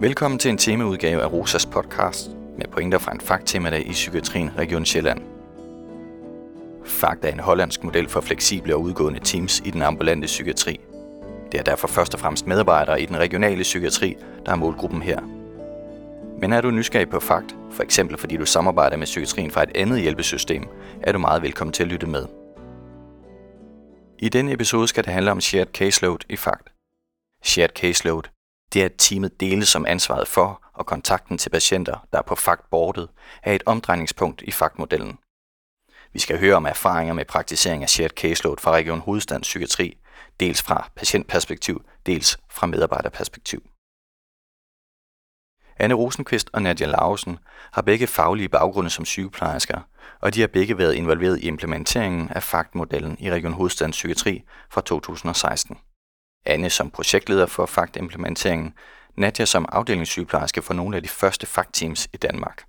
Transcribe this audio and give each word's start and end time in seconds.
Velkommen 0.00 0.38
til 0.38 0.50
en 0.50 0.58
temaudgave 0.58 1.22
af 1.22 1.32
Rosas 1.32 1.66
podcast 1.66 2.30
med 2.58 2.66
pointer 2.72 2.98
fra 2.98 3.12
en 3.12 3.20
fagtemadag 3.20 3.86
i 3.86 3.92
Psykiatrien 3.92 4.50
Region 4.58 4.84
Sjælland. 4.84 5.20
Fakt 6.84 7.24
er 7.24 7.28
en 7.28 7.40
hollandsk 7.40 7.84
model 7.84 8.08
for 8.08 8.20
fleksible 8.20 8.74
og 8.74 8.82
udgående 8.82 9.20
teams 9.20 9.62
i 9.64 9.70
den 9.70 9.82
ambulante 9.82 10.26
psykiatri. 10.26 10.80
Det 11.52 11.60
er 11.60 11.64
derfor 11.64 11.88
først 11.88 12.14
og 12.14 12.20
fremmest 12.20 12.46
medarbejdere 12.46 13.02
i 13.02 13.06
den 13.06 13.18
regionale 13.18 13.62
psykiatri, 13.62 14.16
der 14.46 14.52
er 14.52 14.56
målgruppen 14.56 15.02
her. 15.02 15.20
Men 16.40 16.52
er 16.52 16.60
du 16.60 16.70
nysgerrig 16.70 17.08
på 17.08 17.20
Fakt, 17.20 17.56
for 17.70 17.82
eksempel 17.82 18.18
fordi 18.18 18.36
du 18.36 18.46
samarbejder 18.46 18.96
med 18.96 19.06
psykiatrien 19.06 19.50
fra 19.50 19.62
et 19.62 19.70
andet 19.74 20.00
hjælpesystem, 20.00 20.64
er 21.02 21.12
du 21.12 21.18
meget 21.18 21.42
velkommen 21.42 21.72
til 21.72 21.82
at 21.82 21.88
lytte 21.88 22.06
med. 22.06 22.26
I 24.18 24.28
denne 24.28 24.52
episode 24.52 24.88
skal 24.88 25.04
det 25.04 25.12
handle 25.12 25.30
om 25.30 25.40
shared 25.40 25.68
caseload 25.74 26.18
i 26.28 26.36
Fakt. 26.36 26.68
Shared 27.44 27.70
caseload 27.76 28.37
det 28.72 28.82
at 28.82 28.92
teamet 28.98 29.40
deles 29.40 29.68
som 29.68 29.86
ansvaret 29.86 30.28
for 30.28 30.62
og 30.72 30.86
kontakten 30.86 31.38
til 31.38 31.50
patienter, 31.50 32.06
der 32.12 32.18
er 32.18 32.22
på 32.22 32.34
FACT-bordet, 32.34 33.08
er 33.42 33.52
et 33.52 33.62
omdrejningspunkt 33.66 34.42
i 34.42 34.50
faktmodellen. 34.50 35.18
Vi 36.12 36.18
skal 36.18 36.38
høre 36.38 36.56
om 36.56 36.66
erfaringer 36.66 37.14
med 37.14 37.24
praktisering 37.24 37.82
af 37.82 37.88
shared 37.88 38.10
caseload 38.10 38.56
fra 38.60 38.70
Region 38.70 39.00
Hovedstadens 39.00 39.46
Psykiatri, 39.46 39.98
dels 40.40 40.62
fra 40.62 40.90
patientperspektiv, 40.96 41.82
dels 42.06 42.38
fra 42.50 42.66
medarbejderperspektiv. 42.66 43.62
Anne 45.80 45.94
Rosenqvist 45.94 46.50
og 46.52 46.62
Nadia 46.62 46.86
Lausen 46.86 47.38
har 47.72 47.82
begge 47.82 48.06
faglige 48.06 48.48
baggrunde 48.48 48.90
som 48.90 49.04
sygeplejersker, 49.04 49.80
og 50.20 50.34
de 50.34 50.40
har 50.40 50.48
begge 50.48 50.78
været 50.78 50.94
involveret 50.94 51.38
i 51.38 51.46
implementeringen 51.46 52.28
af 52.28 52.42
faktmodellen 52.42 53.16
i 53.20 53.30
Region 53.30 53.52
Hovedstadens 53.52 53.96
Psykiatri 53.96 54.44
fra 54.70 54.80
2016. 54.80 55.78
Anne 56.48 56.70
som 56.70 56.90
projektleder 56.90 57.46
for 57.46 57.66
FACT-implementeringen, 57.66 58.74
Nadia 59.16 59.44
som 59.44 59.66
afdelingssygeplejerske 59.68 60.62
for 60.62 60.74
nogle 60.74 60.96
af 60.96 61.02
de 61.02 61.08
første 61.08 61.46
FACT-teams 61.46 62.08
i 62.12 62.16
Danmark. 62.16 62.64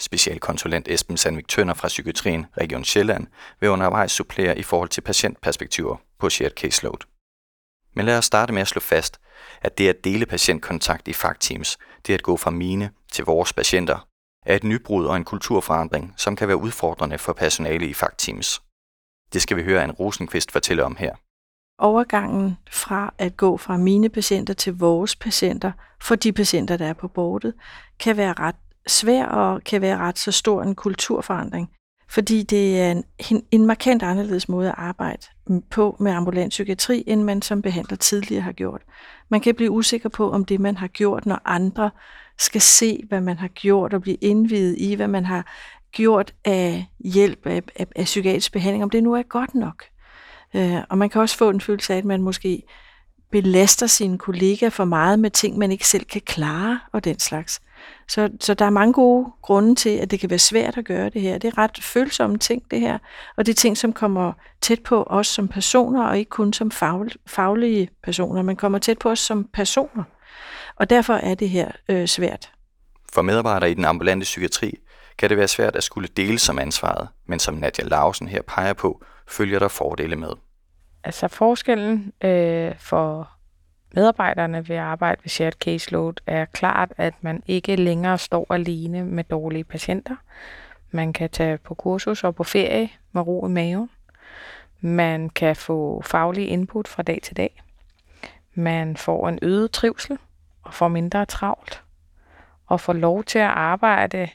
Specialkonsulent 0.00 0.88
Esben 0.88 1.16
Sandvik 1.16 1.48
Tønder 1.48 1.74
fra 1.74 1.88
Psykiatrien 1.88 2.46
Region 2.60 2.84
Sjælland 2.84 3.26
vil 3.60 3.70
undervejs 3.70 4.12
supplere 4.12 4.58
i 4.58 4.62
forhold 4.62 4.88
til 4.88 5.00
patientperspektiver 5.00 5.96
på 6.18 6.30
shared 6.30 6.52
caseload. 6.56 6.98
Men 7.94 8.06
lad 8.06 8.18
os 8.18 8.24
starte 8.24 8.52
med 8.52 8.62
at 8.62 8.68
slå 8.68 8.80
fast, 8.80 9.20
at 9.62 9.78
det 9.78 9.88
at 9.88 10.04
dele 10.04 10.26
patientkontakt 10.26 11.08
i 11.08 11.12
FACT-teams, 11.12 11.76
det 12.06 12.14
at 12.14 12.22
gå 12.22 12.36
fra 12.36 12.50
mine 12.50 12.90
til 13.12 13.24
vores 13.24 13.52
patienter, 13.52 14.08
er 14.46 14.56
et 14.56 14.64
nybrud 14.64 15.06
og 15.06 15.16
en 15.16 15.24
kulturforandring, 15.24 16.14
som 16.16 16.36
kan 16.36 16.48
være 16.48 16.56
udfordrende 16.56 17.18
for 17.18 17.32
personale 17.32 17.86
i 17.86 17.94
FACT-teams. 17.94 18.62
Det 19.32 19.42
skal 19.42 19.56
vi 19.56 19.62
høre 19.62 19.84
en 19.84 19.92
Rosenqvist 19.92 20.52
fortælle 20.52 20.84
om 20.84 20.96
her 20.96 21.14
overgangen 21.78 22.56
fra 22.70 23.14
at 23.18 23.36
gå 23.36 23.56
fra 23.56 23.76
mine 23.76 24.08
patienter 24.08 24.54
til 24.54 24.78
vores 24.78 25.16
patienter, 25.16 25.72
for 26.00 26.14
de 26.14 26.32
patienter, 26.32 26.76
der 26.76 26.86
er 26.86 26.92
på 26.92 27.08
bordet, 27.08 27.54
kan 27.98 28.16
være 28.16 28.32
ret 28.32 28.56
svær 28.86 29.26
og 29.26 29.64
kan 29.64 29.80
være 29.80 29.98
ret 29.98 30.18
så 30.18 30.32
stor 30.32 30.62
en 30.62 30.74
kulturforandring. 30.74 31.70
Fordi 32.10 32.42
det 32.42 32.80
er 32.80 32.90
en, 33.30 33.44
en 33.50 33.66
markant 33.66 34.02
anderledes 34.02 34.48
måde 34.48 34.68
at 34.68 34.74
arbejde 34.78 35.26
på 35.70 35.96
med 36.00 36.12
ambulant 36.12 36.50
psykiatri, 36.50 37.04
end 37.06 37.22
man 37.22 37.42
som 37.42 37.62
behandler 37.62 37.96
tidligere 37.96 38.42
har 38.42 38.52
gjort. 38.52 38.82
Man 39.28 39.40
kan 39.40 39.54
blive 39.54 39.70
usikker 39.70 40.08
på, 40.08 40.30
om 40.30 40.44
det, 40.44 40.60
man 40.60 40.76
har 40.76 40.86
gjort, 40.86 41.26
når 41.26 41.40
andre 41.44 41.90
skal 42.38 42.60
se, 42.60 43.04
hvad 43.08 43.20
man 43.20 43.38
har 43.38 43.48
gjort, 43.48 43.94
og 43.94 44.02
blive 44.02 44.16
indvidet 44.16 44.76
i, 44.78 44.94
hvad 44.94 45.08
man 45.08 45.24
har 45.24 45.46
gjort 45.92 46.34
af 46.44 46.86
hjælp 46.98 47.46
af, 47.46 47.62
af, 47.76 47.86
af 47.96 48.04
psykiatrisk 48.04 48.52
behandling, 48.52 48.84
om 48.84 48.90
det 48.90 49.02
nu 49.02 49.14
er 49.14 49.22
godt 49.22 49.54
nok. 49.54 49.84
Øh, 50.54 50.76
og 50.88 50.98
man 50.98 51.10
kan 51.10 51.20
også 51.20 51.36
få 51.36 51.50
en 51.50 51.60
følelse 51.60 51.94
af, 51.94 51.98
at 51.98 52.04
man 52.04 52.22
måske 52.22 52.62
belaster 53.30 53.86
sine 53.86 54.18
kollegaer 54.18 54.70
for 54.70 54.84
meget 54.84 55.18
med 55.18 55.30
ting, 55.30 55.58
man 55.58 55.72
ikke 55.72 55.88
selv 55.88 56.04
kan 56.04 56.20
klare 56.20 56.80
og 56.92 57.04
den 57.04 57.18
slags. 57.18 57.60
Så, 58.08 58.30
så 58.40 58.54
der 58.54 58.64
er 58.64 58.70
mange 58.70 58.92
gode 58.92 59.26
grunde 59.42 59.74
til, 59.74 59.90
at 59.90 60.10
det 60.10 60.20
kan 60.20 60.30
være 60.30 60.38
svært 60.38 60.76
at 60.76 60.84
gøre 60.84 61.10
det 61.10 61.22
her. 61.22 61.38
Det 61.38 61.48
er 61.48 61.58
ret 61.58 61.78
følsomme 61.82 62.38
ting, 62.38 62.62
det 62.70 62.80
her. 62.80 62.98
Og 63.36 63.46
det 63.46 63.52
er 63.52 63.56
ting, 63.56 63.78
som 63.78 63.92
kommer 63.92 64.32
tæt 64.60 64.82
på 64.82 65.02
os 65.02 65.26
som 65.26 65.48
personer, 65.48 66.06
og 66.06 66.18
ikke 66.18 66.28
kun 66.28 66.52
som 66.52 66.70
faglige 67.26 67.90
personer. 68.02 68.42
Man 68.42 68.56
kommer 68.56 68.78
tæt 68.78 68.98
på 68.98 69.10
os 69.10 69.18
som 69.18 69.48
personer. 69.52 70.04
Og 70.76 70.90
derfor 70.90 71.14
er 71.14 71.34
det 71.34 71.50
her 71.50 71.70
øh, 71.88 72.08
svært. 72.08 72.50
For 73.12 73.22
medarbejdere 73.22 73.70
i 73.70 73.74
den 73.74 73.84
ambulante 73.84 74.24
psykiatri 74.24 74.74
kan 75.18 75.28
det 75.28 75.38
være 75.38 75.48
svært 75.48 75.76
at 75.76 75.84
skulle 75.84 76.08
dele 76.16 76.38
som 76.38 76.58
ansvaret, 76.58 77.08
men 77.26 77.38
som 77.38 77.54
Nadia 77.54 77.84
Lausen 77.84 78.28
her 78.28 78.42
peger 78.42 78.72
på, 78.72 79.04
følger 79.28 79.58
der 79.58 79.68
fordele 79.68 80.16
med. 80.16 80.30
Altså 81.04 81.28
forskellen 81.28 82.12
øh, 82.24 82.74
for 82.78 83.30
medarbejderne 83.94 84.68
ved 84.68 84.76
at 84.76 84.82
arbejde 84.82 85.20
ved 85.22 85.28
shared 85.28 85.52
caseload 85.52 86.12
er 86.26 86.44
klart, 86.44 86.92
at 86.96 87.14
man 87.20 87.42
ikke 87.46 87.76
længere 87.76 88.18
står 88.18 88.46
alene 88.52 89.04
med 89.04 89.24
dårlige 89.24 89.64
patienter. 89.64 90.16
Man 90.90 91.12
kan 91.12 91.30
tage 91.30 91.58
på 91.58 91.74
kursus 91.74 92.24
og 92.24 92.34
på 92.34 92.44
ferie 92.44 92.88
med 93.12 93.22
ro 93.22 93.46
i 93.46 93.50
maven. 93.50 93.90
Man 94.80 95.30
kan 95.30 95.56
få 95.56 96.02
faglig 96.04 96.48
input 96.48 96.88
fra 96.88 97.02
dag 97.02 97.20
til 97.22 97.36
dag. 97.36 97.62
Man 98.54 98.96
får 98.96 99.28
en 99.28 99.38
øget 99.42 99.70
trivsel 99.70 100.18
og 100.62 100.74
får 100.74 100.88
mindre 100.88 101.26
travlt. 101.26 101.82
Og 102.66 102.80
får 102.80 102.92
lov 102.92 103.24
til 103.24 103.38
at 103.38 103.50
arbejde 103.50 104.28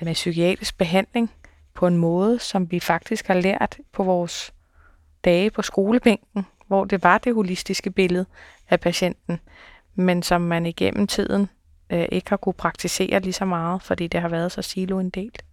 med 0.00 0.12
psykiatrisk 0.12 0.78
behandling 0.78 1.30
på 1.74 1.86
en 1.86 1.96
måde, 1.96 2.38
som 2.38 2.70
vi 2.70 2.80
faktisk 2.80 3.26
har 3.26 3.34
lært 3.34 3.78
på 3.92 4.02
vores 4.02 4.54
dage 5.24 5.50
på 5.50 5.62
skolebænken, 5.62 6.46
hvor 6.66 6.84
det 6.84 7.02
var 7.02 7.18
det 7.18 7.34
holistiske 7.34 7.90
billede 7.90 8.26
af 8.70 8.80
patienten, 8.80 9.40
men 9.94 10.22
som 10.22 10.40
man 10.40 10.66
igennem 10.66 11.06
tiden 11.06 11.48
øh, 11.90 12.06
ikke 12.12 12.30
har 12.30 12.36
kunne 12.36 12.52
praktisere 12.52 13.20
lige 13.20 13.32
så 13.32 13.44
meget, 13.44 13.82
fordi 13.82 14.06
det 14.06 14.20
har 14.20 14.28
været 14.28 14.52
så 14.52 14.62
siloinddelt. 14.62 15.44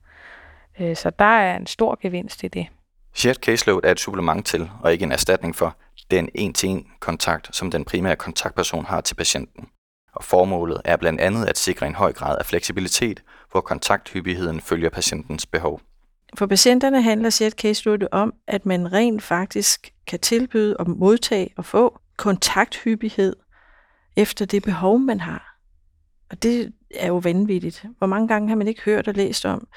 Øh, 0.79 0.95
så 0.95 1.09
der 1.09 1.25
er 1.25 1.57
en 1.57 1.67
stor 1.67 1.97
gevinst 2.01 2.43
i 2.43 2.47
det. 2.47 2.67
Shared 3.13 3.35
caseload 3.35 3.81
er 3.83 3.91
et 3.91 3.99
supplement 3.99 4.45
til, 4.45 4.69
og 4.81 4.93
ikke 4.93 5.03
en 5.03 5.11
erstatning 5.11 5.55
for, 5.55 5.75
den 6.11 6.29
en-til-en 6.35 6.87
kontakt, 6.99 7.55
som 7.55 7.71
den 7.71 7.85
primære 7.85 8.15
kontaktperson 8.15 8.85
har 8.85 9.01
til 9.01 9.15
patienten. 9.15 9.67
Og 10.13 10.23
formålet 10.23 10.81
er 10.85 10.97
blandt 10.97 11.21
andet 11.21 11.45
at 11.45 11.57
sikre 11.57 11.87
en 11.87 11.95
høj 11.95 12.13
grad 12.13 12.37
af 12.37 12.45
fleksibilitet, 12.45 13.23
hvor 13.51 13.61
kontakthyppigheden 13.61 14.61
følger 14.61 14.89
patientens 14.89 15.45
behov. 15.45 15.81
For 16.37 16.45
patienterne 16.45 17.01
handler 17.01 17.29
shared 17.29 17.51
case 17.51 17.85
load 17.85 18.07
om, 18.11 18.33
at 18.47 18.65
man 18.65 18.93
rent 18.93 19.23
faktisk 19.23 19.93
kan 20.07 20.19
tilbyde 20.19 20.77
og 20.77 20.89
modtage 20.89 21.53
og 21.57 21.65
få 21.65 21.99
kontakthyppighed 22.17 23.35
efter 24.15 24.45
det 24.45 24.63
behov, 24.63 24.99
man 24.99 25.19
har. 25.19 25.57
Og 26.29 26.43
det 26.43 26.73
er 26.95 27.07
jo 27.07 27.17
vanvittigt. 27.17 27.85
Hvor 27.97 28.07
mange 28.07 28.27
gange 28.27 28.49
har 28.49 28.55
man 28.55 28.67
ikke 28.67 28.81
hørt 28.81 29.07
og 29.07 29.13
læst 29.13 29.45
om 29.45 29.67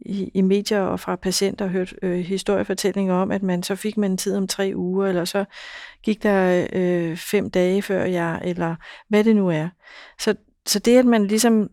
i, 0.00 0.30
i 0.34 0.40
medier 0.40 0.80
og 0.80 1.00
fra 1.00 1.16
patienter 1.16 1.64
og 1.64 1.70
hørt 1.70 1.94
øh, 2.02 2.18
historiefortællinger 2.18 3.14
om, 3.14 3.30
at 3.30 3.42
man 3.42 3.62
så 3.62 3.76
fik 3.76 3.96
man 3.96 4.10
en 4.10 4.16
tid 4.16 4.36
om 4.36 4.48
tre 4.48 4.72
uger, 4.74 5.06
eller 5.06 5.24
så 5.24 5.44
gik 6.02 6.22
der 6.22 6.66
øh, 6.72 7.16
fem 7.16 7.50
dage 7.50 7.82
før 7.82 8.04
jeg, 8.04 8.40
eller 8.44 8.76
hvad 9.08 9.24
det 9.24 9.36
nu 9.36 9.48
er. 9.48 9.68
Så, 10.18 10.34
så 10.66 10.78
det, 10.78 10.98
at 10.98 11.06
man 11.06 11.26
ligesom 11.26 11.70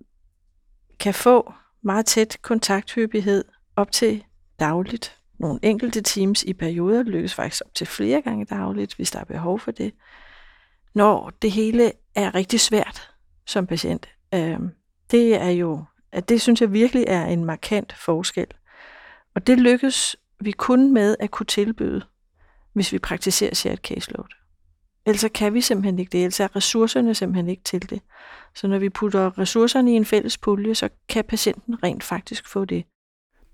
kan 1.00 1.14
få 1.14 1.54
meget 1.84 2.06
tæt 2.06 2.38
kontakthyppighed 2.42 3.44
op 3.76 3.92
til 3.92 4.24
dagligt. 4.60 5.18
Nogle 5.40 5.60
enkelte 5.64 6.02
teams 6.02 6.44
i 6.44 6.54
perioder 6.54 7.04
lykkes 7.04 7.34
faktisk 7.34 7.62
op 7.66 7.74
til 7.74 7.88
flere 7.88 8.22
gange 8.22 8.46
dagligt, 8.46 8.96
hvis 8.96 9.12
der 9.12 9.20
er 9.20 9.24
behov 9.24 9.60
for 9.60 9.72
det. 9.72 9.94
Når 10.94 11.32
det 11.42 11.52
hele 11.52 11.92
er 12.16 12.36
rigtig 12.36 12.60
svært 12.60 13.12
som 13.46 13.68
patient. 13.68 14.10
Øh, 14.34 14.60
det 15.12 15.42
er 15.42 15.50
jo, 15.50 15.84
at 16.12 16.30
det 16.30 16.42
synes 16.42 16.62
jeg 16.62 16.74
virkelig 16.74 17.06
er 17.08 17.26
en 17.26 17.46
markant 17.46 17.94
forskel. 17.94 18.48
Og 19.36 19.48
det 19.48 19.60
lykkes 19.60 20.16
vi 20.40 20.52
kun 20.52 20.94
med 20.94 21.16
at 21.20 21.32
kunne 21.32 21.46
tilbyde, 21.46 22.02
hvis 22.74 22.92
vi 22.92 23.00
praktiserer 23.00 23.54
shared 23.54 23.78
caseload. 23.78 24.28
Ellers 25.06 25.26
kan 25.34 25.54
vi 25.54 25.62
simpelthen 25.62 26.00
ikke 26.00 26.10
det, 26.10 26.24
ellers 26.24 26.40
er 26.40 26.56
ressourcerne 26.56 27.16
simpelthen 27.16 27.50
ikke 27.50 27.64
til 27.64 27.90
det. 27.90 28.02
Så 28.56 28.68
når 28.68 28.80
vi 28.80 28.90
putter 28.90 29.40
ressourcerne 29.40 29.92
i 29.92 29.96
en 29.96 30.06
fælles 30.06 30.38
pulje, 30.38 30.76
så 30.76 30.90
kan 31.10 31.26
patienten 31.26 31.84
rent 31.84 32.04
faktisk 32.04 32.48
få 32.48 32.66
det. 32.66 32.86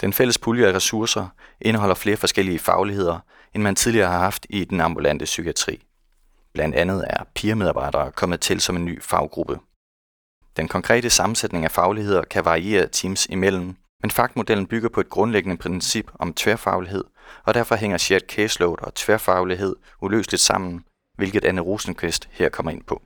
Den 0.02 0.14
fælles 0.14 0.38
pulje 0.38 0.68
af 0.68 0.74
ressourcer 0.74 1.28
indeholder 1.62 1.96
flere 1.96 2.18
forskellige 2.18 2.60
fagligheder, 2.60 3.20
end 3.54 3.64
man 3.64 3.76
tidligere 3.76 4.10
har 4.10 4.20
haft 4.20 4.46
i 4.50 4.66
den 4.66 4.82
ambulante 4.82 5.26
psykiatri. 5.26 5.80
Blandt 6.54 6.76
andet 6.76 7.06
er 7.10 7.24
peer-medarbejdere 7.36 8.12
kommet 8.12 8.40
til 8.42 8.62
som 8.62 8.76
en 8.76 8.86
ny 8.86 9.02
faggruppe. 9.02 9.60
Den 10.58 10.68
konkrete 10.68 11.10
sammensætning 11.10 11.66
af 11.66 11.72
fagligheder 11.72 12.24
kan 12.24 12.46
variere 12.46 12.88
teams 12.88 13.26
imellem, 13.26 13.76
men 14.02 14.12
fagmodellen 14.12 14.68
bygger 14.68 14.90
på 14.90 15.00
et 15.00 15.10
grundlæggende 15.10 15.58
princip 15.58 16.12
om 16.20 16.34
tværfaglighed, 16.34 17.04
og 17.44 17.54
derfor 17.54 17.76
hænger 17.76 17.98
shared 17.98 18.28
caseload 18.30 18.78
og 18.82 18.94
tværfaglighed 18.96 19.76
uløseligt 20.02 20.42
sammen, 20.42 20.84
hvilket 21.18 21.46
Anne 21.46 21.62
Rosenqvist 21.62 22.30
her 22.32 22.50
kommer 22.50 22.72
ind 22.72 22.84
på 22.84 23.02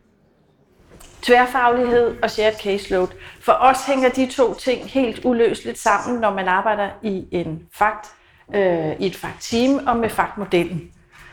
tværfaglighed 1.26 2.16
og 2.24 2.32
shared 2.32 2.56
caseload. 2.64 3.08
For 3.42 3.52
os 3.52 3.86
hænger 3.86 4.10
de 4.10 4.26
to 4.26 4.54
ting 4.54 4.90
helt 4.90 5.26
uløseligt 5.26 5.80
sammen, 5.80 6.20
når 6.20 6.34
man 6.34 6.48
arbejder 6.48 6.90
i 7.04 7.26
en 7.32 7.62
fakt, 7.74 8.08
øh, 8.56 8.92
i 9.00 9.06
et 9.06 9.16
fakt-team 9.16 9.88
og 9.88 9.98
med 9.98 10.10
faktmodellen. 10.10 10.82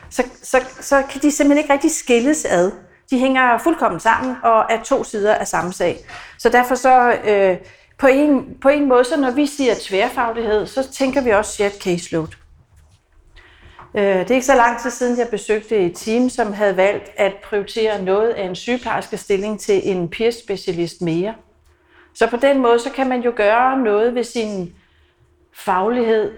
Så, 0.09 0.23
så, 0.43 0.59
så 0.81 1.03
kan 1.11 1.21
de 1.21 1.31
simpelthen 1.31 1.63
ikke 1.63 1.73
rigtig 1.73 1.91
skilles 1.91 2.45
ad. 2.45 2.71
De 3.09 3.19
hænger 3.19 3.57
fuldkommen 3.57 3.99
sammen 3.99 4.35
og 4.43 4.65
er 4.69 4.83
to 4.83 5.03
sider 5.03 5.35
af 5.35 5.47
samme 5.47 5.73
sag. 5.73 5.97
Så 6.37 6.49
derfor 6.49 6.75
så, 6.75 7.17
øh, 7.25 7.57
på, 7.97 8.07
en, 8.07 8.57
på 8.61 8.69
en 8.69 8.87
måde, 8.89 9.03
så 9.03 9.19
når 9.19 9.31
vi 9.31 9.45
siger 9.47 9.73
tværfaglighed, 9.81 10.67
så 10.67 10.91
tænker 10.91 11.21
vi 11.21 11.29
også 11.29 11.51
shared 11.51 11.79
caseload. 11.81 12.27
Øh, 13.95 14.03
det 14.03 14.31
er 14.31 14.35
ikke 14.35 14.45
så 14.45 14.55
lang 14.55 14.81
tid 14.81 14.89
siden, 14.89 15.19
jeg 15.19 15.27
besøgte 15.31 15.77
et 15.77 15.95
team, 15.95 16.29
som 16.29 16.53
havde 16.53 16.77
valgt 16.77 17.11
at 17.17 17.33
prioritere 17.43 18.01
noget 18.01 18.29
af 18.29 18.45
en 18.45 18.55
sygeplejerske 18.55 19.17
stilling 19.17 19.59
til 19.59 19.89
en 19.89 20.09
peer-specialist 20.09 21.01
mere. 21.01 21.35
Så 22.13 22.29
på 22.29 22.37
den 22.37 22.61
måde, 22.61 22.79
så 22.79 22.89
kan 22.89 23.09
man 23.09 23.21
jo 23.21 23.33
gøre 23.35 23.77
noget 23.77 24.15
ved 24.15 24.23
sin 24.23 24.75
faglighed 25.53 26.31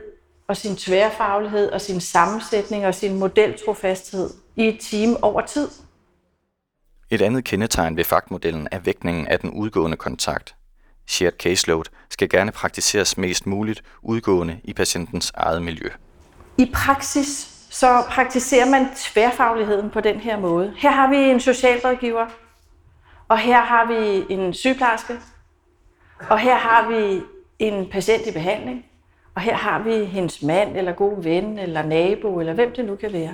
og 0.48 0.57
sin 0.57 0.75
tværfaglighed 0.75 1.72
og 1.72 1.81
sin 1.81 2.02
sammensætning 2.02 2.86
og 2.86 2.96
sin 2.96 3.19
modeltrofasthed 3.19 4.30
i 4.56 4.68
et 4.68 4.78
team 4.80 5.18
over 5.22 5.42
tid. 5.42 5.68
Et 7.10 7.22
andet 7.22 7.44
kendetegn 7.44 7.98
ved 7.98 8.04
faktmodellen 8.04 8.68
er 8.72 8.80
vægtningen 8.80 9.28
af 9.28 9.40
den 9.40 9.51
udgående 9.51 9.98
kontakt. 9.98 10.56
Shared 11.08 11.34
caseload 11.40 11.86
skal 12.10 12.30
gerne 12.30 12.51
praktiseres 12.51 13.18
mest 13.18 13.46
muligt 13.46 13.84
udgående 14.01 14.60
i 14.63 14.74
patientens 14.74 15.31
eget 15.36 15.63
miljø. 15.63 15.90
I 16.57 16.72
praksis 16.74 17.52
så 17.69 18.04
praktiserer 18.10 18.69
man 18.69 18.88
tværfagligheden 18.96 19.90
på 19.90 20.02
den 20.02 20.19
her 20.19 20.40
måde. 20.40 20.74
Her 20.78 20.92
har 20.92 21.10
vi 21.10 21.18
en 21.18 21.40
socialrådgiver, 21.40 22.28
og 23.28 23.38
her 23.38 23.62
har 23.62 23.86
vi 23.86 24.25
en 24.34 24.54
sygeplejerske, 24.54 25.19
og 26.30 26.40
her 26.40 26.56
har 26.56 26.88
vi 26.88 27.22
en 27.60 27.90
patient 27.90 28.28
i 28.28 28.31
behandling, 28.31 28.86
og 29.36 29.42
her 29.42 29.56
har 29.56 29.80
vi 29.80 30.06
hendes 30.06 30.42
mand, 30.42 30.78
eller 30.78 30.92
god 30.92 31.24
ven, 31.24 31.60
eller 31.60 31.84
nabo, 31.84 32.40
eller 32.40 32.54
hvem 32.54 32.74
det 32.75 32.86
nu 32.86 32.96
kan 32.96 33.13
være. 33.13 33.34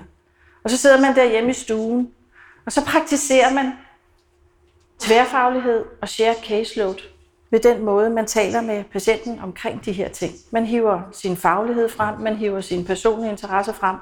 Og 0.63 0.69
så 0.69 0.77
sidder 0.77 1.01
man 1.01 1.15
derhjemme 1.15 1.49
i 1.49 1.53
stuen, 1.53 2.11
og 2.65 2.71
så 2.71 2.85
praktiserer 2.85 3.53
man 3.53 3.71
tværfaglighed 4.99 5.85
og 6.01 6.09
shared 6.09 6.35
caseload 6.43 6.95
ved 7.51 7.59
den 7.59 7.85
måde, 7.85 8.09
man 8.09 8.25
taler 8.25 8.61
med 8.61 8.83
patienten 8.83 9.39
omkring 9.39 9.85
de 9.85 9.91
her 9.91 10.09
ting. 10.09 10.33
Man 10.51 10.65
hiver 10.65 11.01
sin 11.11 11.37
faglighed 11.37 11.89
frem, 11.89 12.19
man 12.19 12.35
hiver 12.35 12.61
sine 12.61 12.85
personlige 12.85 13.31
interesser 13.31 13.73
frem, 13.73 13.95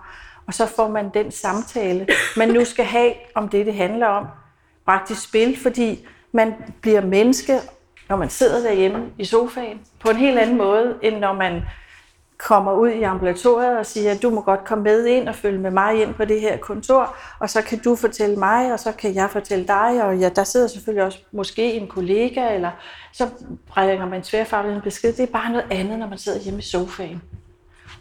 og 0.47 0.53
så 0.53 0.65
får 0.65 0.87
man 0.87 1.09
den 1.13 1.31
samtale, 1.31 2.07
man 2.37 2.49
nu 2.49 2.65
skal 2.65 2.85
have 2.85 3.13
om 3.35 3.49
det, 3.49 3.65
det 3.65 3.73
handler 3.73 4.07
om, 4.07 4.25
bragt 4.85 5.09
i 5.09 5.15
spil, 5.15 5.59
fordi 5.59 6.07
man 6.31 6.53
bliver 6.81 7.01
menneske, 7.01 7.59
når 8.09 8.15
man 8.15 8.29
sidder 8.29 8.61
derhjemme 8.61 9.05
i 9.17 9.25
sofaen, 9.25 9.81
på 9.99 10.09
en 10.09 10.17
helt 10.17 10.39
anden 10.39 10.57
måde, 10.57 10.95
end 11.01 11.17
når 11.17 11.33
man 11.33 11.61
kommer 12.47 12.73
ud 12.73 12.89
i 12.89 13.03
ambulatoriet 13.03 13.77
og 13.77 13.85
siger, 13.85 14.11
at 14.11 14.21
du 14.21 14.29
må 14.29 14.41
godt 14.41 14.65
komme 14.65 14.83
med 14.83 15.05
ind 15.05 15.29
og 15.29 15.35
følge 15.35 15.59
med 15.59 15.71
mig 15.71 16.01
ind 16.01 16.13
på 16.13 16.25
det 16.25 16.41
her 16.41 16.57
kontor, 16.57 17.15
og 17.39 17.49
så 17.49 17.61
kan 17.61 17.79
du 17.79 17.95
fortælle 17.95 18.35
mig, 18.35 18.73
og 18.73 18.79
så 18.79 18.91
kan 18.91 19.15
jeg 19.15 19.29
fortælle 19.29 19.67
dig, 19.67 20.03
og 20.03 20.17
ja, 20.17 20.29
der 20.29 20.43
sidder 20.43 20.67
selvfølgelig 20.67 21.03
også 21.03 21.19
måske 21.31 21.73
en 21.73 21.87
kollega, 21.87 22.55
eller 22.55 22.71
så 23.13 23.29
bringer 23.67 24.05
man 24.05 24.21
tværfaglig 24.21 24.75
en 24.75 24.81
besked. 24.81 25.13
Det 25.13 25.23
er 25.23 25.31
bare 25.33 25.51
noget 25.51 25.65
andet, 25.71 25.99
når 25.99 26.07
man 26.07 26.17
sidder 26.17 26.39
hjemme 26.39 26.59
i 26.59 26.63
sofaen. 26.63 27.21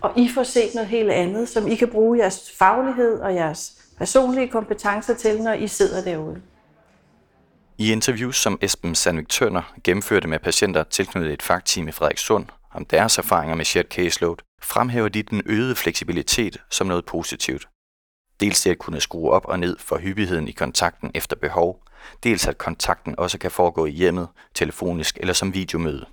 Og 0.01 0.13
I 0.17 0.29
får 0.35 0.43
set 0.43 0.75
noget 0.75 0.89
helt 0.89 1.11
andet, 1.11 1.49
som 1.49 1.69
I 1.69 1.75
kan 1.75 1.89
bruge 1.89 2.19
jeres 2.19 2.53
faglighed 2.59 3.21
og 3.21 3.35
jeres 3.35 3.73
personlige 3.99 4.49
kompetencer 4.49 5.15
til, 5.15 5.43
når 5.43 5.53
I 5.53 5.69
sidder 5.69 6.03
derude. 6.03 6.41
I 7.79 7.93
interviews, 7.93 8.37
som 8.37 8.59
Esben 8.61 8.95
Sandvik 8.95 9.29
Tønder 9.29 9.75
gennemførte 9.85 10.29
med 10.29 10.39
patienter 10.39 10.85
tilknyttet 10.85 11.33
et 11.33 11.43
fagteam 11.43 11.89
i 11.89 11.93
Frederikssund, 11.93 12.47
om 12.71 12.85
deres 12.85 13.19
erfaringer 13.19 13.57
med 13.57 13.65
shared 13.65 13.89
caseload, 13.91 14.37
fremhæver 14.63 15.09
de 15.09 15.23
den 15.23 15.43
øgede 15.47 15.75
fleksibilitet 15.75 16.57
som 16.71 16.87
noget 16.87 17.05
positivt. 17.05 17.69
Dels 18.41 18.63
det 18.63 18.71
at 18.71 18.79
kunne 18.79 19.01
skrue 19.01 19.31
op 19.31 19.45
og 19.45 19.59
ned 19.59 19.77
for 19.79 19.99
hyppigheden 19.99 20.49
i 20.49 20.53
kontakten 20.53 21.11
efter 21.15 21.37
behov, 21.37 21.83
dels 22.23 22.49
at 22.49 22.59
kontakten 22.59 23.15
også 23.19 23.39
kan 23.39 23.51
foregå 23.51 23.87
i 23.87 23.91
hjemmet, 23.91 24.29
telefonisk 24.55 25.19
eller 25.21 25.35
som 25.35 25.55
videomøde. 25.55 26.07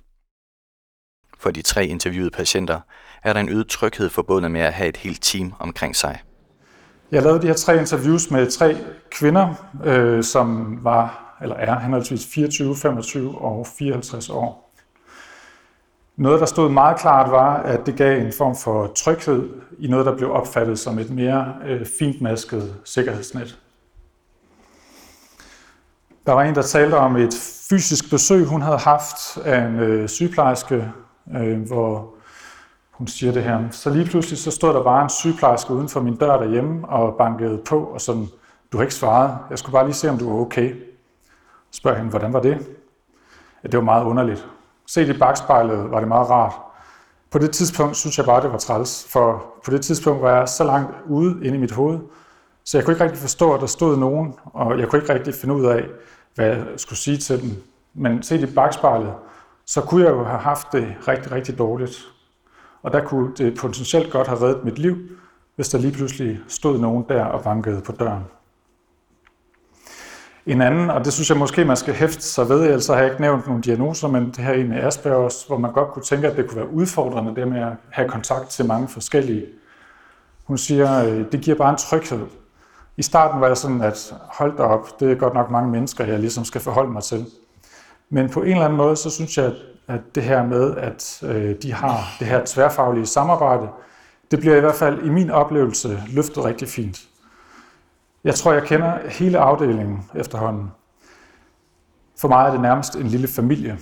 For 1.38 1.50
de 1.50 1.62
tre 1.62 1.86
interviewede 1.86 2.30
patienter 2.30 2.80
er 3.22 3.32
der 3.32 3.40
en 3.40 3.48
øget 3.48 3.68
tryghed 3.68 4.10
forbundet 4.10 4.50
med 4.50 4.60
at 4.60 4.72
have 4.72 4.88
et 4.88 4.96
helt 4.96 5.22
team 5.22 5.52
omkring 5.58 5.96
sig. 5.96 6.22
Jeg 7.10 7.22
lavede 7.22 7.42
de 7.42 7.46
her 7.46 7.54
tre 7.54 7.78
interviews 7.78 8.30
med 8.30 8.50
tre 8.50 8.76
kvinder, 9.10 9.54
øh, 9.84 10.24
som 10.24 10.78
var 10.84 11.22
eller 11.42 11.56
er 11.56 11.78
henholdsvis 11.78 12.26
24, 12.34 12.76
25 12.76 13.38
og 13.38 13.66
54 13.78 14.30
år. 14.30 14.65
Noget, 16.16 16.40
der 16.40 16.46
stod 16.46 16.68
meget 16.70 16.98
klart, 16.98 17.30
var, 17.30 17.56
at 17.56 17.86
det 17.86 17.96
gav 17.96 18.20
en 18.20 18.32
form 18.32 18.56
for 18.56 18.86
tryghed 18.86 19.48
i 19.78 19.88
noget, 19.88 20.06
der 20.06 20.16
blev 20.16 20.32
opfattet 20.32 20.78
som 20.78 20.98
et 20.98 21.10
mere 21.10 21.54
øh, 21.66 21.86
fintmasket 21.98 22.74
sikkerhedsnet. 22.84 23.58
Der 26.26 26.32
var 26.32 26.42
en, 26.42 26.54
der 26.54 26.62
talte 26.62 26.94
om 26.94 27.16
et 27.16 27.34
fysisk 27.70 28.10
besøg, 28.10 28.44
hun 28.44 28.62
havde 28.62 28.78
haft 28.78 29.38
af 29.44 29.66
en 29.66 29.78
øh, 29.78 30.08
sygeplejerske, 30.08 30.92
øh, 31.36 31.60
hvor 31.66 32.14
hun 32.90 33.06
siger 33.06 33.32
det 33.32 33.42
her. 33.42 33.70
Så 33.70 33.90
lige 33.90 34.04
pludselig 34.06 34.38
så 34.38 34.50
stod 34.50 34.74
der 34.74 34.82
bare 34.82 35.02
en 35.02 35.10
sygeplejerske 35.10 35.74
uden 35.74 35.88
for 35.88 36.00
min 36.00 36.16
dør 36.16 36.38
derhjemme 36.38 36.88
og 36.88 37.16
bankede 37.18 37.62
på, 37.68 37.84
og 37.84 38.00
sådan, 38.00 38.26
du 38.72 38.76
har 38.76 38.82
ikke 38.82 38.94
svaret, 38.94 39.38
jeg 39.50 39.58
skulle 39.58 39.72
bare 39.72 39.86
lige 39.86 39.94
se, 39.94 40.10
om 40.10 40.18
du 40.18 40.32
var 40.32 40.40
okay. 40.40 40.74
Spørger 41.70 41.96
hende, 41.96 42.10
hvordan 42.10 42.32
var 42.32 42.40
det? 42.40 42.66
Ja, 43.62 43.68
det 43.68 43.76
var 43.76 43.84
meget 43.84 44.04
underligt. 44.04 44.48
Set 44.86 45.08
i 45.08 45.18
bagspejlet 45.18 45.90
var 45.90 45.98
det 45.98 46.08
meget 46.08 46.30
rart. 46.30 46.52
På 47.30 47.38
det 47.38 47.50
tidspunkt 47.50 47.96
synes 47.96 48.18
jeg 48.18 48.26
bare, 48.26 48.42
det 48.42 48.52
var 48.52 48.58
træls, 48.58 49.06
for 49.12 49.54
på 49.64 49.70
det 49.70 49.82
tidspunkt 49.82 50.22
var 50.22 50.36
jeg 50.38 50.48
så 50.48 50.64
langt 50.64 50.90
ude 51.08 51.46
inde 51.46 51.56
i 51.56 51.60
mit 51.60 51.72
hoved, 51.72 51.98
så 52.64 52.78
jeg 52.78 52.84
kunne 52.84 52.94
ikke 52.94 53.04
rigtig 53.04 53.20
forstå, 53.20 53.54
at 53.54 53.60
der 53.60 53.66
stod 53.66 53.96
nogen, 53.96 54.34
og 54.44 54.78
jeg 54.78 54.88
kunne 54.88 55.02
ikke 55.02 55.14
rigtig 55.14 55.34
finde 55.34 55.54
ud 55.54 55.64
af, 55.64 55.84
hvad 56.34 56.46
jeg 56.46 56.64
skulle 56.76 56.98
sige 56.98 57.16
til 57.16 57.42
dem. 57.42 57.50
Men 57.94 58.22
set 58.22 58.40
i 58.40 58.54
bagspejlet, 58.54 59.14
så 59.66 59.80
kunne 59.80 60.04
jeg 60.04 60.10
jo 60.10 60.24
have 60.24 60.38
haft 60.38 60.72
det 60.72 60.96
rigtig, 61.08 61.32
rigtig 61.32 61.58
dårligt. 61.58 62.06
Og 62.82 62.92
der 62.92 63.04
kunne 63.04 63.32
det 63.36 63.58
potentielt 63.58 64.12
godt 64.12 64.28
have 64.28 64.40
reddet 64.40 64.64
mit 64.64 64.78
liv, 64.78 64.96
hvis 65.54 65.68
der 65.68 65.78
lige 65.78 65.92
pludselig 65.92 66.40
stod 66.48 66.78
nogen 66.78 67.04
der 67.08 67.24
og 67.24 67.42
bankede 67.42 67.82
på 67.82 67.92
døren. 67.92 68.24
En 70.46 70.62
anden, 70.62 70.90
og 70.90 71.04
det 71.04 71.12
synes 71.12 71.30
jeg 71.30 71.38
måske, 71.38 71.64
man 71.64 71.76
skal 71.76 71.94
hæfte 71.94 72.22
sig 72.22 72.48
ved, 72.48 72.62
ellers 72.62 72.86
har 72.86 72.96
jeg 72.96 73.04
ikke 73.04 73.20
nævnt 73.20 73.46
nogle 73.46 73.62
diagnoser, 73.62 74.08
men 74.08 74.26
det 74.26 74.38
her 74.38 74.52
en 74.52 74.68
med 74.68 74.82
Aspergers, 74.82 75.44
hvor 75.44 75.58
man 75.58 75.72
godt 75.72 75.88
kunne 75.88 76.02
tænke, 76.02 76.28
at 76.28 76.36
det 76.36 76.46
kunne 76.46 76.56
være 76.56 76.72
udfordrende, 76.72 77.34
det 77.34 77.48
med 77.48 77.60
at 77.60 77.72
have 77.90 78.08
kontakt 78.08 78.48
til 78.48 78.64
mange 78.64 78.88
forskellige. 78.88 79.46
Hun 80.44 80.58
siger, 80.58 81.04
øh, 81.04 81.24
det 81.32 81.40
giver 81.40 81.56
bare 81.56 81.70
en 81.70 81.76
tryghed. 81.76 82.26
I 82.96 83.02
starten 83.02 83.40
var 83.40 83.46
jeg 83.46 83.56
sådan, 83.56 83.80
at 83.80 84.14
hold 84.32 84.56
da 84.56 84.62
op, 84.62 85.00
det 85.00 85.12
er 85.12 85.14
godt 85.14 85.34
nok 85.34 85.50
mange 85.50 85.70
mennesker, 85.70 86.04
jeg 86.04 86.18
ligesom 86.18 86.44
skal 86.44 86.60
forholde 86.60 86.92
mig 86.92 87.02
til. 87.02 87.26
Men 88.10 88.28
på 88.28 88.42
en 88.42 88.52
eller 88.52 88.64
anden 88.64 88.76
måde, 88.76 88.96
så 88.96 89.10
synes 89.10 89.38
jeg, 89.38 89.52
at 89.88 90.00
det 90.14 90.22
her 90.22 90.46
med, 90.46 90.76
at 90.76 91.22
øh, 91.22 91.54
de 91.62 91.72
har 91.72 92.16
det 92.18 92.26
her 92.26 92.42
tværfaglige 92.46 93.06
samarbejde, 93.06 93.68
det 94.30 94.40
bliver 94.40 94.56
i 94.56 94.60
hvert 94.60 94.74
fald 94.74 95.02
i 95.02 95.08
min 95.08 95.30
oplevelse 95.30 96.02
løftet 96.08 96.44
rigtig 96.44 96.68
fint. 96.68 96.98
Jeg 98.26 98.34
tror, 98.34 98.52
jeg 98.52 98.62
kender 98.62 99.08
hele 99.08 99.38
afdelingen 99.38 100.10
efterhånden. 100.14 100.70
For 102.18 102.28
mig 102.28 102.46
er 102.46 102.50
det 102.50 102.60
nærmest 102.60 102.96
en 102.96 103.06
lille 103.06 103.28
familie. 103.28 103.78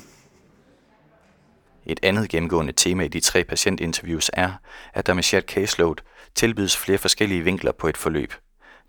Et 1.86 2.00
andet 2.02 2.28
gennemgående 2.28 2.72
tema 2.72 3.04
i 3.04 3.08
de 3.08 3.20
tre 3.20 3.44
patientinterviews 3.44 4.30
er, 4.32 4.50
at 4.94 5.06
der 5.06 5.14
med 5.14 5.22
shared 5.22 5.44
caseload 5.44 5.96
tilbydes 6.34 6.76
flere 6.76 6.98
forskellige 6.98 7.42
vinkler 7.42 7.72
på 7.72 7.88
et 7.88 7.96
forløb. 7.96 8.32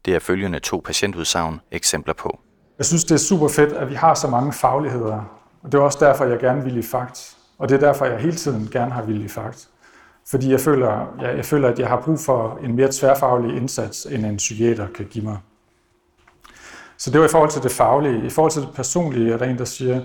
Det 0.06 0.16
er 0.16 0.20
følgende 0.20 0.60
to 0.60 0.82
patientudsagn 0.86 1.62
eksempler 1.72 2.14
på. 2.14 2.40
Jeg 2.78 2.86
synes, 2.86 3.04
det 3.04 3.16
er 3.16 3.20
super 3.20 3.48
fedt, 3.48 3.74
at 3.74 3.90
vi 3.90 3.96
har 3.96 4.14
så 4.14 4.28
mange 4.28 4.54
fagligheder. 4.54 5.24
Og 5.64 5.72
det 5.72 5.78
er 5.78 5.82
også 5.82 6.06
derfor, 6.06 6.26
jeg 6.26 6.40
gerne 6.40 6.64
vil 6.64 6.78
i 6.78 6.84
fakt. 6.84 7.38
Og 7.58 7.70
det 7.70 7.76
er 7.76 7.80
derfor, 7.80 8.06
jeg 8.06 8.20
hele 8.20 8.36
tiden 8.36 8.70
gerne 8.72 8.92
har 8.92 9.02
vil 9.02 9.26
i 9.26 9.28
fakt. 9.28 9.70
Fordi 10.30 10.52
jeg 10.52 10.60
føler, 10.60 11.08
jeg, 11.22 11.38
jeg 11.38 11.46
føler, 11.46 11.70
at 11.70 11.80
jeg 11.80 11.88
har 11.88 12.02
brug 12.02 12.20
for 12.20 12.60
en 12.64 12.76
mere 12.76 12.90
tværfaglig 12.92 13.58
indsats, 13.58 14.06
end 14.06 14.26
en 14.26 14.38
psykiater 14.38 14.88
kan 14.96 15.06
give 15.06 15.26
mig. 15.26 15.38
Så 16.98 17.12
det 17.12 17.20
var 17.20 17.26
i 17.26 17.30
forhold 17.30 17.50
til 17.50 17.64
det 17.64 17.72
faglige. 17.72 18.26
I 18.26 18.30
forhold 18.30 18.52
til 18.52 18.62
det 18.62 18.70
personlige 18.76 19.34
er 19.34 19.38
der 19.38 19.46
en, 19.46 19.58
der 19.58 19.66
siger, 19.66 20.02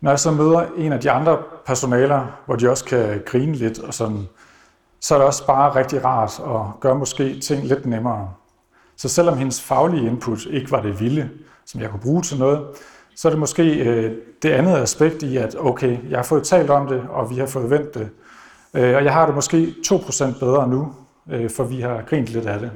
når 0.00 0.10
jeg 0.10 0.18
så 0.18 0.30
møder 0.30 0.66
en 0.76 0.92
af 0.92 1.00
de 1.00 1.10
andre 1.10 1.38
personaler, 1.66 2.40
hvor 2.46 2.56
de 2.56 2.70
også 2.70 2.84
kan 2.84 3.22
grine 3.26 3.52
lidt 3.52 3.78
og 3.78 3.94
sådan, 3.94 4.28
så 5.00 5.14
er 5.14 5.18
det 5.18 5.26
også 5.26 5.46
bare 5.46 5.74
rigtig 5.74 6.04
rart 6.04 6.40
at 6.46 6.80
gøre 6.80 6.94
måske 6.94 7.40
ting 7.40 7.66
lidt 7.66 7.86
nemmere. 7.86 8.30
Så 8.96 9.08
selvom 9.08 9.38
hendes 9.38 9.62
faglige 9.62 10.06
input 10.06 10.46
ikke 10.50 10.70
var 10.70 10.82
det 10.82 11.00
vilde, 11.00 11.30
som 11.66 11.80
jeg 11.80 11.90
kunne 11.90 12.00
bruge 12.00 12.22
til 12.22 12.38
noget, 12.38 12.66
så 13.16 13.28
er 13.28 13.30
det 13.30 13.38
måske 13.38 13.74
øh, 13.74 14.16
det 14.42 14.50
andet 14.50 14.76
aspekt 14.76 15.22
i, 15.22 15.36
at 15.36 15.56
okay, 15.58 16.10
jeg 16.10 16.18
har 16.18 16.22
fået 16.22 16.44
talt 16.44 16.70
om 16.70 16.86
det, 16.86 17.02
og 17.10 17.30
vi 17.30 17.36
har 17.36 17.46
fået 17.46 17.70
vendt 17.70 17.94
det. 17.94 18.10
Øh, 18.74 18.96
og 18.96 19.04
jeg 19.04 19.12
har 19.12 19.26
det 19.26 19.34
måske 19.34 19.74
2% 19.86 20.38
bedre 20.38 20.68
nu, 20.68 20.94
øh, 21.30 21.50
for 21.50 21.64
vi 21.64 21.80
har 21.80 22.02
grint 22.02 22.28
lidt 22.28 22.46
af 22.46 22.60
det. 22.60 22.70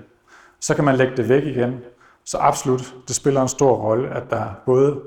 Så 0.61 0.75
kan 0.75 0.85
man 0.85 0.97
lægge 0.97 1.17
det 1.17 1.29
væk 1.29 1.43
igen. 1.43 1.81
Så 2.25 2.39
absolut, 2.39 2.95
det 3.09 3.17
spiller 3.17 3.43
en 3.43 3.49
stor 3.49 3.77
rolle, 3.77 4.09
at 4.09 4.31
der, 4.31 4.45
både, 4.67 5.01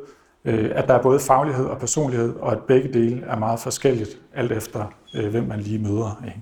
øh, 0.45 0.71
at 0.75 0.87
der 0.87 0.93
er 0.93 1.01
både 1.01 1.19
faglighed 1.19 1.65
og 1.65 1.79
personlighed, 1.79 2.35
og 2.35 2.51
at 2.51 2.59
begge 2.59 2.93
dele 2.93 3.25
er 3.25 3.39
meget 3.39 3.59
forskelligt, 3.59 4.09
alt 4.33 4.51
efter 4.51 4.85
øh, 5.15 5.29
hvem 5.29 5.43
man 5.43 5.59
lige 5.59 5.79
møder. 5.79 6.23
Ikke? 6.25 6.41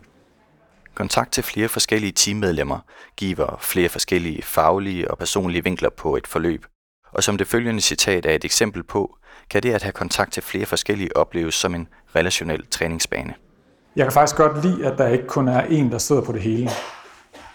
Kontakt 0.95 1.31
til 1.31 1.43
flere 1.43 1.67
forskellige 1.67 2.11
teammedlemmer 2.11 2.79
giver 3.17 3.57
flere 3.61 3.89
forskellige 3.89 4.41
faglige 4.41 5.11
og 5.11 5.17
personlige 5.17 5.63
vinkler 5.63 5.89
på 5.89 6.15
et 6.15 6.27
forløb, 6.27 6.65
og 7.11 7.23
som 7.23 7.37
det 7.37 7.47
følgende 7.47 7.81
citat 7.81 8.25
er 8.25 8.31
et 8.35 8.45
eksempel 8.45 8.83
på, 8.83 9.17
kan 9.49 9.63
det 9.63 9.73
at 9.73 9.83
have 9.83 9.91
kontakt 9.91 10.33
til 10.33 10.43
flere 10.43 10.65
forskellige 10.65 11.17
opleves 11.17 11.55
som 11.55 11.75
en 11.75 11.87
relationel 12.15 12.67
træningsbane. 12.67 13.33
Jeg 13.95 14.05
kan 14.05 14.11
faktisk 14.11 14.35
godt 14.35 14.65
lide, 14.65 14.85
at 14.85 14.97
der 14.97 15.07
ikke 15.07 15.27
kun 15.27 15.47
er 15.47 15.61
en, 15.61 15.91
der 15.91 15.97
sidder 15.97 16.21
på 16.21 16.31
det 16.31 16.41
hele. 16.41 16.69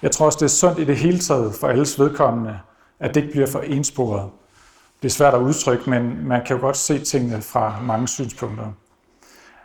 Jeg 0.02 0.10
tror 0.10 0.26
også, 0.26 0.36
det 0.36 0.44
er 0.44 0.48
sundt 0.48 0.78
i 0.78 0.84
det 0.84 0.96
hele 0.96 1.18
taget 1.18 1.54
for 1.54 1.68
alles 1.68 1.98
vedkommende, 1.98 2.58
at 3.00 3.14
det 3.14 3.20
ikke 3.20 3.32
bliver 3.32 3.46
for 3.46 3.60
ensporet. 3.60 4.30
Det 5.02 5.08
er 5.08 5.12
svært 5.12 5.34
at 5.34 5.40
udtrykke, 5.40 5.90
men 5.90 6.28
man 6.28 6.44
kan 6.46 6.56
jo 6.56 6.62
godt 6.62 6.76
se 6.76 6.98
tingene 6.98 7.42
fra 7.42 7.74
mange 7.82 8.08
synspunkter. 8.08 8.66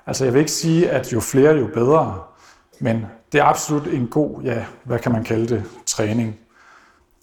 Altså 0.08 0.24
jeg 0.24 0.34
vil 0.34 0.40
ikke 0.40 0.52
sige, 0.52 0.90
at 0.90 1.14
jo 1.14 1.20
flere, 1.20 1.56
jo 1.56 1.68
bedre, 1.74 2.24
men 2.80 3.06
det 3.32 3.40
er 3.40 3.44
absolut 3.44 3.88
en 3.88 4.08
god, 4.08 4.42
ja, 4.42 4.66
hvad 4.84 5.00
kan 5.00 5.12
man 5.12 5.24
kalde 5.24 5.56
det, 5.56 5.64
træning. 5.86 6.40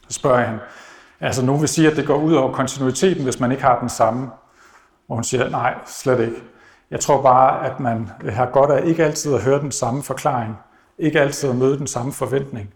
Så 0.08 0.14
spørger 0.14 0.44
han, 0.44 0.58
altså 1.20 1.44
nogen 1.44 1.60
vil 1.60 1.68
sige, 1.68 1.90
at 1.90 1.96
det 1.96 2.06
går 2.06 2.16
ud 2.16 2.34
over 2.34 2.52
kontinuiteten, 2.52 3.24
hvis 3.24 3.40
man 3.40 3.50
ikke 3.50 3.62
har 3.62 3.80
den 3.80 3.88
samme. 3.88 4.30
Og 5.08 5.14
hun 5.14 5.24
siger, 5.24 5.48
nej, 5.48 5.74
slet 5.86 6.20
ikke. 6.20 6.42
Jeg 6.90 7.00
tror 7.00 7.22
bare, 7.22 7.70
at 7.70 7.80
man 7.80 8.10
har 8.28 8.46
godt 8.46 8.70
af 8.70 8.86
ikke 8.86 9.04
altid 9.04 9.34
at 9.34 9.42
høre 9.42 9.60
den 9.60 9.72
samme 9.72 10.02
forklaring, 10.02 10.56
ikke 10.98 11.20
altid 11.20 11.50
at 11.50 11.56
møde 11.56 11.78
den 11.78 11.86
samme 11.86 12.12
forventning. 12.12 12.74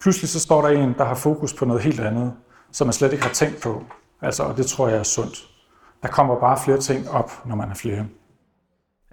Pludselig 0.00 0.28
så 0.28 0.40
står 0.40 0.62
der 0.62 0.68
en, 0.68 0.94
der 0.98 1.04
har 1.04 1.14
fokus 1.14 1.54
på 1.54 1.64
noget 1.64 1.82
helt 1.82 2.00
andet, 2.00 2.34
som 2.72 2.86
man 2.86 2.92
slet 2.92 3.12
ikke 3.12 3.24
har 3.24 3.32
tænkt 3.32 3.62
på. 3.62 3.84
Altså, 4.22 4.42
og 4.42 4.56
det 4.56 4.66
tror 4.66 4.88
jeg 4.88 4.98
er 4.98 5.02
sundt. 5.02 5.48
Der 6.02 6.08
kommer 6.08 6.40
bare 6.40 6.58
flere 6.64 6.80
ting 6.80 7.10
op, 7.10 7.46
når 7.46 7.56
man 7.56 7.70
er 7.70 7.74
flere. 7.74 8.06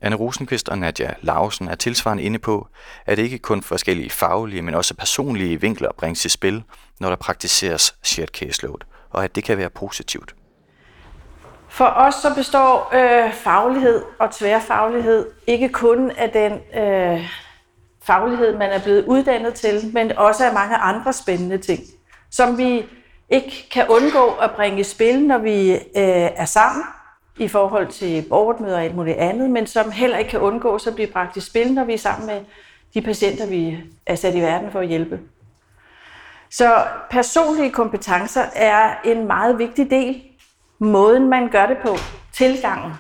Anne 0.01 0.15
Rosenqvist 0.15 0.69
og 0.69 0.77
Nadja 0.77 1.13
Lausen 1.21 1.67
er 1.67 1.75
tilsvarende 1.75 2.23
inde 2.23 2.39
på, 2.39 2.67
at 3.05 3.17
det 3.17 3.23
ikke 3.23 3.39
kun 3.39 3.61
forskellige 3.61 4.09
faglige, 4.09 4.61
men 4.61 4.73
også 4.73 4.95
personlige 4.95 5.61
vinkler 5.61 5.91
bringes 5.97 6.25
i 6.25 6.29
spil, 6.29 6.63
når 6.99 7.09
der 7.09 7.15
praktiseres 7.15 7.95
shared 8.03 8.27
caseload, 8.27 8.79
og 9.09 9.23
at 9.23 9.35
det 9.35 9.43
kan 9.43 9.57
være 9.57 9.69
positivt. 9.69 10.35
For 11.69 11.85
os 11.85 12.15
så 12.15 12.35
består 12.35 12.91
øh, 12.93 13.33
faglighed 13.33 14.03
og 14.19 14.31
tværfaglighed 14.31 15.25
ikke 15.47 15.69
kun 15.69 16.11
af 16.11 16.29
den 16.29 16.81
øh, 16.83 17.29
faglighed, 18.03 18.57
man 18.57 18.69
er 18.69 18.79
blevet 18.79 19.05
uddannet 19.05 19.53
til, 19.53 19.91
men 19.93 20.17
også 20.17 20.45
af 20.45 20.53
mange 20.53 20.75
andre 20.75 21.13
spændende 21.13 21.57
ting, 21.57 21.79
som 22.31 22.57
vi 22.57 22.85
ikke 23.29 23.67
kan 23.71 23.87
undgå 23.87 24.27
at 24.41 24.51
bringe 24.51 24.79
i 24.79 24.83
spil, 24.83 25.27
når 25.27 25.37
vi 25.37 25.71
øh, 25.71 25.79
er 26.35 26.45
sammen 26.45 26.83
i 27.37 27.47
forhold 27.47 27.87
til 27.87 28.25
borgermøder 28.29 28.75
og 28.75 28.83
alt 28.83 28.95
muligt 28.95 29.17
andet, 29.17 29.49
men 29.49 29.67
som 29.67 29.91
heller 29.91 30.17
ikke 30.17 30.29
kan 30.29 30.39
undgås 30.39 30.87
at 30.87 30.95
blive 30.95 31.07
bragt 31.07 31.37
i 31.37 31.39
spil, 31.39 31.73
når 31.73 31.83
vi 31.83 31.93
er 31.93 31.97
sammen 31.97 32.27
med 32.27 32.41
de 32.93 33.01
patienter, 33.01 33.45
vi 33.45 33.77
er 34.05 34.15
sat 34.15 34.35
i 34.35 34.41
verden 34.41 34.71
for 34.71 34.79
at 34.79 34.87
hjælpe. 34.87 35.19
Så 36.51 36.83
personlige 37.09 37.71
kompetencer 37.71 38.43
er 38.55 38.95
en 39.05 39.27
meget 39.27 39.57
vigtig 39.57 39.89
del. 39.89 40.21
Måden, 40.79 41.29
man 41.29 41.49
gør 41.49 41.65
det 41.65 41.77
på, 41.77 41.95
tilgangen. 42.33 42.93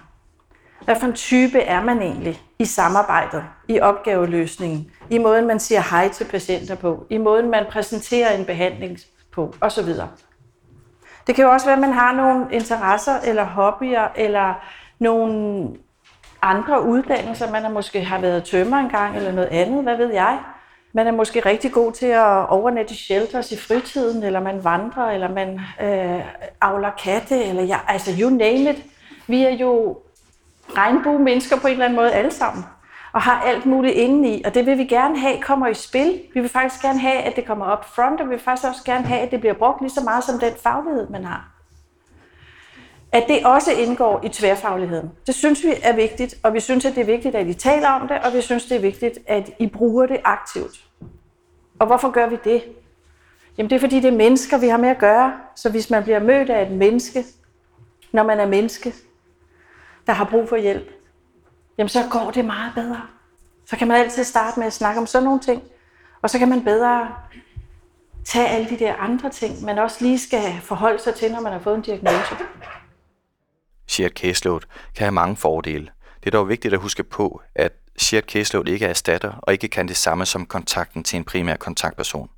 Hvad 0.85 0.95
for 0.99 1.07
en 1.07 1.13
type 1.13 1.59
er 1.59 1.83
man 1.83 2.01
egentlig 2.01 2.41
i 2.59 2.65
samarbejdet, 2.65 3.43
i 3.67 3.79
opgaveløsningen, 3.79 4.91
i 5.09 5.17
måden, 5.17 5.47
man 5.47 5.59
siger 5.59 5.81
hej 5.91 6.09
til 6.09 6.25
patienter 6.25 6.75
på, 6.75 7.05
i 7.09 7.17
måden, 7.17 7.51
man 7.51 7.65
præsenterer 7.71 8.33
en 8.33 8.45
behandling 8.45 8.97
på, 9.31 9.53
osv. 9.61 9.87
Det 11.27 11.35
kan 11.35 11.45
jo 11.45 11.51
også 11.51 11.65
være, 11.65 11.75
at 11.75 11.81
man 11.81 11.93
har 11.93 12.13
nogle 12.13 12.45
interesser 12.51 13.19
eller 13.23 13.43
hobbyer, 13.43 14.07
eller 14.15 14.53
nogle 14.99 15.67
andre 16.41 16.83
uddannelser. 16.83 17.51
Man 17.51 17.61
har 17.61 17.69
måske 17.69 18.03
har 18.03 18.19
været 18.19 18.43
tømmer 18.43 18.77
engang, 18.77 19.15
eller 19.17 19.31
noget 19.31 19.47
andet, 19.47 19.83
hvad 19.83 19.97
ved 19.97 20.13
jeg. 20.13 20.39
Man 20.93 21.07
er 21.07 21.11
måske 21.11 21.39
rigtig 21.39 21.71
god 21.71 21.91
til 21.91 22.05
at 22.05 22.49
overnatte 22.49 22.93
i 22.93 22.97
shelters 22.97 23.51
i 23.51 23.57
fritiden, 23.57 24.23
eller 24.23 24.39
man 24.39 24.63
vandrer, 24.63 25.11
eller 25.11 25.29
man 25.29 25.59
øh, 25.81 26.21
avler 26.61 26.91
katte, 27.03 27.43
eller 27.43 27.63
ja, 27.63 27.77
altså 27.87 28.11
you 28.21 28.29
name 28.29 28.69
it. 28.69 28.83
Vi 29.27 29.43
er 29.43 29.49
jo 29.49 29.97
regnbue-mennesker 30.77 31.59
på 31.59 31.67
en 31.67 31.73
eller 31.73 31.85
anden 31.85 31.95
måde 31.95 32.11
alle 32.11 32.31
sammen, 32.31 32.65
og 33.13 33.21
har 33.21 33.41
alt 33.41 33.65
muligt 33.65 33.95
indeni, 33.95 34.43
og 34.45 34.53
det 34.53 34.65
vil 34.65 34.77
vi 34.77 34.85
gerne 34.85 35.19
have 35.19 35.41
kommer 35.41 35.67
i 35.67 35.73
spil. 35.73 36.21
Vi 36.33 36.39
vil 36.39 36.49
faktisk 36.49 36.81
gerne 36.81 36.99
have, 36.99 37.17
at 37.17 37.35
det 37.35 37.45
kommer 37.45 37.65
op 37.65 37.85
front, 37.95 38.21
og 38.21 38.25
vi 38.25 38.29
vil 38.29 38.43
faktisk 38.43 38.67
også 38.67 38.81
gerne 38.85 39.05
have, 39.05 39.21
at 39.21 39.31
det 39.31 39.39
bliver 39.39 39.53
brugt 39.53 39.81
lige 39.81 39.91
så 39.91 40.01
meget 40.03 40.23
som 40.23 40.39
den 40.39 40.53
faglighed, 40.63 41.09
man 41.09 41.25
har. 41.25 41.58
At 43.11 43.25
det 43.27 43.45
også 43.45 43.71
indgår 43.71 44.21
i 44.23 44.29
tværfagligheden. 44.29 45.11
Det 45.27 45.35
synes 45.35 45.63
vi 45.63 45.73
er 45.83 45.95
vigtigt, 45.95 46.35
og 46.43 46.53
vi 46.53 46.59
synes, 46.59 46.85
at 46.85 46.95
det 46.95 47.01
er 47.01 47.05
vigtigt, 47.05 47.35
at 47.35 47.47
I 47.47 47.53
taler 47.53 47.89
om 47.89 48.07
det, 48.07 48.17
og 48.17 48.33
vi 48.33 48.41
synes, 48.41 48.65
det 48.65 48.77
er 48.77 48.81
vigtigt, 48.81 49.19
at 49.27 49.49
I 49.59 49.67
bruger 49.67 50.05
det 50.05 50.17
aktivt. 50.23 50.85
Og 51.79 51.87
hvorfor 51.87 52.11
gør 52.11 52.27
vi 52.27 52.37
det? 52.43 52.63
Jamen 53.57 53.69
det 53.69 53.75
er 53.75 53.79
fordi, 53.79 53.95
det 53.95 54.13
er 54.13 54.17
mennesker, 54.17 54.57
vi 54.57 54.67
har 54.67 54.77
med 54.77 54.89
at 54.89 54.97
gøre. 54.97 55.33
Så 55.55 55.69
hvis 55.69 55.89
man 55.89 56.03
bliver 56.03 56.19
mødt 56.19 56.49
af 56.49 56.65
et 56.65 56.71
menneske, 56.71 57.25
når 58.11 58.23
man 58.23 58.39
er 58.39 58.47
menneske, 58.47 58.93
der 60.07 60.13
har 60.13 60.25
brug 60.25 60.49
for 60.49 60.55
hjælp, 60.55 60.87
jamen 61.77 61.89
så 61.89 61.99
går 62.11 62.31
det 62.31 62.45
meget 62.45 62.71
bedre. 62.75 63.01
Så 63.65 63.75
kan 63.75 63.87
man 63.87 63.97
altid 63.97 64.23
starte 64.23 64.59
med 64.59 64.67
at 64.67 64.73
snakke 64.73 65.01
om 65.01 65.07
sådan 65.07 65.23
nogle 65.23 65.39
ting, 65.39 65.63
og 66.21 66.29
så 66.29 66.39
kan 66.39 66.49
man 66.49 66.63
bedre 66.63 67.09
tage 68.25 68.47
alle 68.47 68.69
de 68.69 68.79
der 68.79 68.95
andre 68.95 69.29
ting, 69.29 69.65
man 69.65 69.77
også 69.77 69.97
lige 70.03 70.19
skal 70.19 70.53
forholde 70.61 70.99
sig 70.99 71.15
til, 71.15 71.31
når 71.31 71.41
man 71.41 71.51
har 71.51 71.59
fået 71.59 71.75
en 71.75 71.81
diagnose. 71.81 72.35
Shared 73.89 74.11
caseload 74.11 74.61
kan 74.95 75.05
have 75.05 75.11
mange 75.11 75.35
fordele. 75.35 75.89
Det 76.19 76.27
er 76.27 76.31
dog 76.31 76.49
vigtigt 76.49 76.73
at 76.73 76.79
huske 76.79 77.03
på, 77.03 77.41
at 77.55 77.73
shared 77.99 78.23
caseload 78.23 78.67
ikke 78.67 78.85
er 78.85 78.89
erstatter 78.89 79.31
og 79.41 79.53
ikke 79.53 79.67
kan 79.67 79.87
det 79.87 79.97
samme 79.97 80.25
som 80.25 80.45
kontakten 80.45 81.03
til 81.03 81.17
en 81.17 81.23
primær 81.23 81.55
kontaktperson. 81.55 82.29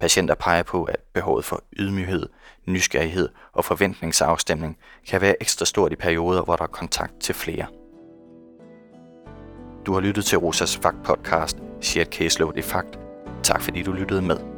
Patienter 0.00 0.34
peger 0.34 0.62
på, 0.62 0.84
at 0.84 1.00
behovet 1.14 1.44
for 1.44 1.62
ydmyghed, 1.72 2.28
nysgerrighed 2.66 3.28
og 3.52 3.64
forventningsafstemning 3.64 4.78
kan 5.08 5.20
være 5.20 5.42
ekstra 5.42 5.64
stort 5.64 5.92
i 5.92 5.96
perioder, 5.96 6.42
hvor 6.42 6.56
der 6.56 6.62
er 6.62 6.68
kontakt 6.68 7.20
til 7.20 7.34
flere. 7.34 7.66
Du 9.86 9.92
har 9.92 10.00
lyttet 10.00 10.24
til 10.24 10.38
Rosas 10.38 10.76
Fakt 10.76 11.02
podcast, 11.04 11.56
Shared 11.80 12.12
Caseload 12.12 12.56
i 12.56 12.62
Fakt. 12.62 12.98
Tak 13.42 13.62
fordi 13.62 13.82
du 13.82 13.92
lyttede 13.92 14.22
med. 14.22 14.57